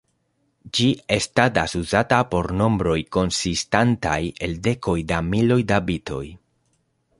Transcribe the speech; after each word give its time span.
Ĝi 0.77 0.85
estadas 1.15 1.75
uzata 1.79 2.21
por 2.31 2.49
nombroj 2.63 2.97
konsistantaj 3.17 4.17
el 4.47 4.59
dekoj 4.69 4.99
da 5.15 5.23
miloj 5.29 5.63
da 5.73 5.81
bitoj. 5.93 6.27